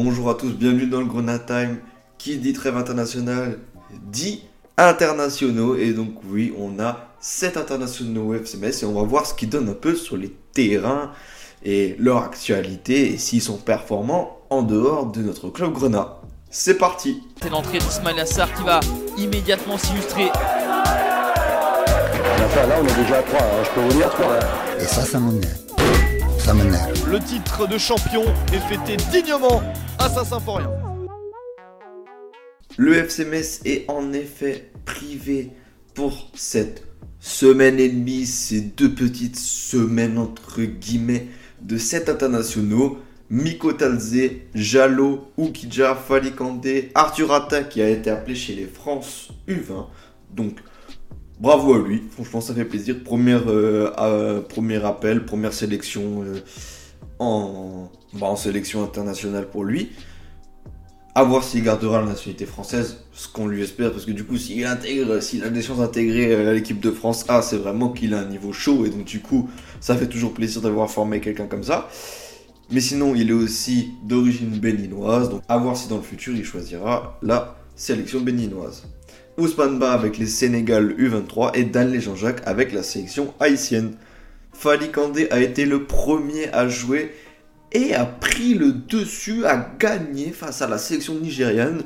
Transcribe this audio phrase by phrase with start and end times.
[0.00, 1.78] Bonjour à tous, bienvenue dans le Grenade Time.
[2.18, 3.58] Qui dit trêve international
[4.04, 4.44] dit
[4.76, 5.74] internationaux.
[5.74, 9.70] Et donc oui, on a 7 internationaux FCMS et on va voir ce qu'ils donnent
[9.70, 11.10] un peu sur les terrains
[11.64, 16.20] et leur actualité et s'ils sont performants en dehors de notre club Grenat.
[16.48, 18.78] C'est parti C'est l'entrée d'Ismail Assar qui va
[19.16, 20.30] immédiatement s'illustrer.
[22.44, 24.38] Enfin, là, on est déjà à 3, hein, je peux vous dire 3.
[24.78, 25.58] Et ça, ça m'énerve.
[26.38, 27.10] Ça m'énerve.
[27.10, 28.22] Le titre de champion
[28.52, 29.60] est fêté dignement
[29.98, 30.70] à Saint-Symphorien.
[32.76, 35.50] Le FC Metz est en effet privé
[35.94, 36.84] pour cette
[37.20, 41.26] semaine et demie, ces deux petites semaines entre guillemets
[41.60, 42.98] de 7 internationaux.
[43.30, 49.86] Miko Talze, Jalo, Ukija, Falikande, Arthur Atta qui a été appelé chez les France U20.
[50.34, 50.58] Donc
[51.38, 53.02] bravo à lui, franchement ça fait plaisir.
[53.04, 56.40] Première, euh, euh, premier appel, première sélection euh,
[57.18, 59.90] en, bah, en sélection internationale pour lui.
[61.14, 64.36] À voir s'il gardera la nationalité française, ce qu'on lui espère, parce que du coup,
[64.36, 68.14] s'il intègre, s'il a des chances d'intégrer euh, l'équipe de France A, c'est vraiment qu'il
[68.14, 69.48] a un niveau chaud, et donc du coup,
[69.80, 71.88] ça fait toujours plaisir d'avoir formé quelqu'un comme ça.
[72.70, 76.44] Mais sinon, il est aussi d'origine béninoise, donc à voir si dans le futur il
[76.44, 78.84] choisira la sélection béninoise.
[79.38, 83.94] Ousmane Ba avec les Sénégal U23 et Dan Jean-Jacques avec la sélection haïtienne.
[84.58, 87.14] Fali Kandé a été le premier à jouer
[87.70, 91.84] et a pris le dessus, a gagné face à la sélection nigériane,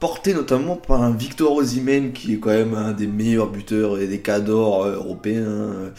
[0.00, 4.18] porté notamment par Victor Osimhen qui est quand même un des meilleurs buteurs et des
[4.20, 5.90] cadors euh, européens euh,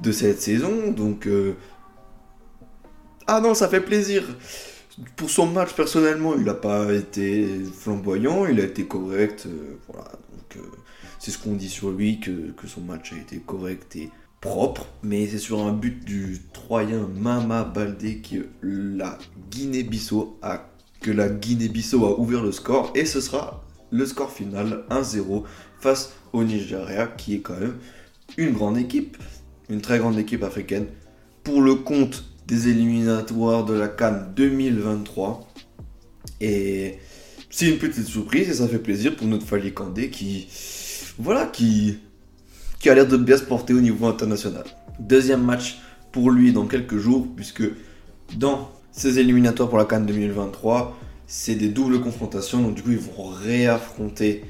[0.00, 0.90] de cette saison.
[0.90, 1.54] Donc, euh,
[3.28, 4.24] ah non, ça fait plaisir.
[5.14, 9.46] Pour son match, personnellement, il n'a pas été flamboyant, il a été correct.
[9.88, 10.64] voilà, donc
[11.20, 14.10] c'est ce qu'on dit sur lui, que, que son match a été correct et
[14.42, 19.18] propre, mais c'est sur un but du Troyen Mama Baldé que la
[19.50, 25.44] Guinée-Bissau a ouvert le score et ce sera le score final 1-0
[25.80, 27.76] face au Nigeria qui est quand même
[28.36, 29.16] une grande équipe,
[29.70, 30.86] une très grande équipe africaine.
[31.44, 35.48] Pour le compte des éliminatoires de la Cannes 2023
[36.40, 36.98] et
[37.48, 40.48] c'est une petite surprise et ça fait plaisir pour notre Fali Kandé qui
[41.18, 41.98] voilà qui
[42.82, 44.64] qui a l'air de bien se porter au niveau international.
[44.98, 45.78] Deuxième match
[46.10, 47.62] pour lui dans quelques jours, puisque
[48.36, 50.98] dans ces éliminatoires pour la Cannes 2023,
[51.28, 54.44] c'est des doubles confrontations, donc du coup ils vont réaffronter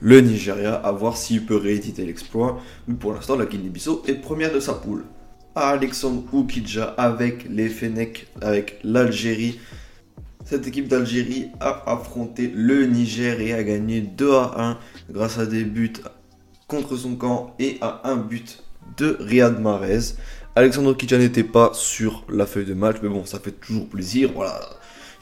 [0.00, 2.60] le Nigeria, à voir s'il peut rééditer l'exploit.
[2.86, 5.04] Mais pour l'instant, la Guinée-Bissau est première de sa poule.
[5.56, 9.58] Alexandre Oukidja avec les Fenech, avec l'Algérie.
[10.44, 14.78] Cette équipe d'Algérie a affronté le Niger et a gagné 2 à 1
[15.10, 15.94] grâce à des buts
[16.68, 18.62] contre son camp et à un but
[18.96, 20.14] de Riyad Mahrez.
[20.54, 24.30] Alexandre Kidja n'était pas sur la feuille de match, mais bon, ça fait toujours plaisir.
[24.34, 24.58] Voilà,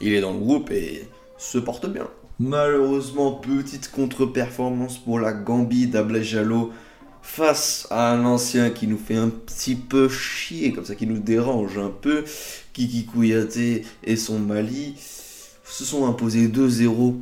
[0.00, 2.08] il est dans le groupe et se porte bien.
[2.38, 6.72] Malheureusement, petite contre-performance pour la Gambie d'Ablai Jallo
[7.22, 11.18] face à un ancien qui nous fait un petit peu chier, comme ça, qui nous
[11.18, 12.24] dérange un peu.
[12.72, 14.94] Kiki Kouyaté et son Mali
[15.64, 17.14] se sont imposés 2-0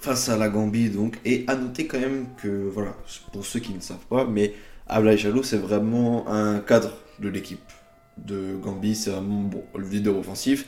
[0.00, 2.94] face à la Gambie donc et à noter quand même que voilà
[3.32, 4.54] pour ceux qui ne savent pas mais
[4.86, 7.60] Ablaï Jalou c'est vraiment un cadre de l'équipe
[8.16, 10.66] de Gambie c'est vraiment le leader offensif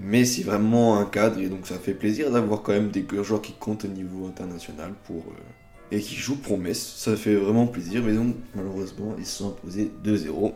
[0.00, 3.42] mais c'est vraiment un cadre et donc ça fait plaisir d'avoir quand même des joueurs
[3.42, 8.02] qui comptent au niveau international pour euh, et qui jouent promesse ça fait vraiment plaisir
[8.02, 10.52] mais donc malheureusement ils se sont imposés 2-0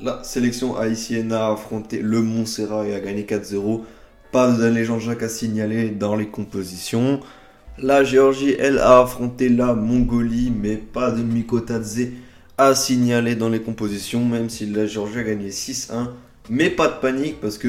[0.00, 3.82] la sélection haïtienne a affronté le Montserrat et a gagné 4-0
[4.30, 7.20] pas de Jean-Jacques à signaler dans les compositions
[7.80, 12.08] la Géorgie, elle, a affronté la Mongolie, mais pas de Mikotadze
[12.56, 16.08] à signaler dans les compositions, même si la Géorgie a gagné 6-1.
[16.50, 17.68] Mais pas de panique, parce que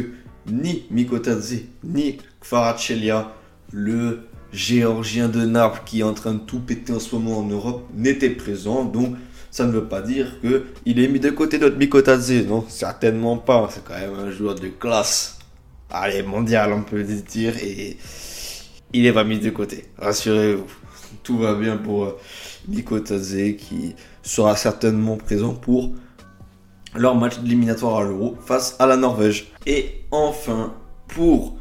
[0.52, 3.34] ni Mikotadze, ni Kvaratskhelia,
[3.72, 4.22] le
[4.52, 7.88] Géorgien de Naples qui est en train de tout péter en ce moment en Europe,
[7.94, 8.86] n'étaient présents.
[8.86, 9.16] Donc,
[9.52, 12.48] ça ne veut pas dire qu'il est mis de côté notre Mikotadze.
[12.48, 13.70] Non, certainement pas.
[13.72, 15.38] C'est quand même un joueur de classe.
[15.92, 17.54] Allez, mondial, on peut dire.
[17.62, 17.98] Et
[18.94, 19.86] il est pas mis de côté.
[19.98, 20.66] Rassurez-vous.
[21.24, 22.18] Tout va bien pour euh,
[22.68, 25.92] Nico Tazé qui sera certainement présent pour
[26.96, 29.52] leur match d'éliminatoire à l'Euro face à la Norvège.
[29.66, 30.74] Et enfin,
[31.08, 31.58] pour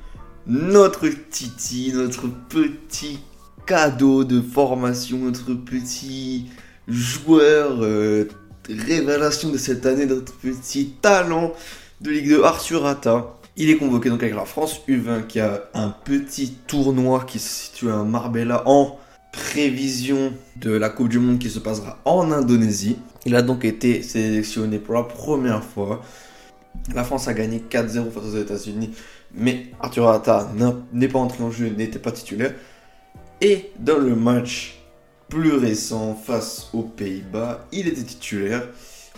[0.46, 3.19] notre Titi, notre petit
[3.66, 6.46] cadeau de formation, notre petit
[6.86, 8.28] joueur euh,
[8.69, 11.52] révélation de cette année, notre petit talent
[12.00, 13.38] de Ligue de Arthur Atta.
[13.60, 17.49] Il est convoqué donc avec la France U20 qui a un petit tournoi qui se
[17.49, 18.96] situe à Marbella en
[19.32, 22.99] prévision de la Coupe du Monde qui se passera en Indonésie.
[23.26, 26.02] Il a donc été sélectionné pour la première fois.
[26.94, 28.93] La France a gagné 4-0 face aux États-Unis
[29.34, 30.49] mais Arthur Atta
[30.93, 32.54] n'est pas entré en jeu, n'était pas titulaire.
[33.40, 34.78] Et dans le match
[35.28, 38.69] plus récent face aux Pays-Bas, il était titulaire,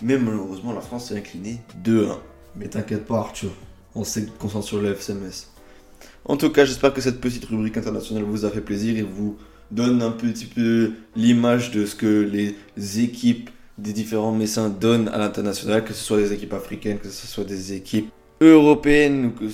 [0.01, 2.17] mais malheureusement la France s'est inclinée 2-1.
[2.55, 3.51] Mais t'inquiète pas Arthur,
[3.95, 5.47] on s'est concentré sur le FCMS.
[6.25, 9.37] En tout cas, j'espère que cette petite rubrique internationale vous a fait plaisir et vous
[9.71, 12.55] donne un petit peu l'image de ce que les
[12.99, 17.25] équipes des différents Messins donnent à l'international, que ce soit des équipes africaines, que ce
[17.25, 18.09] soit des équipes
[18.39, 19.45] européennes, que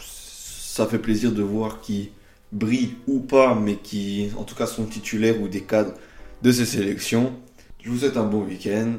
[0.00, 2.10] ça fait plaisir de voir qui
[2.52, 5.94] brillent ou pas, mais qui en tout cas sont titulaires ou des cadres
[6.42, 7.32] de ces sélections.
[7.82, 8.94] Je vous souhaite un bon week-end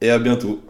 [0.00, 0.60] et à bientôt.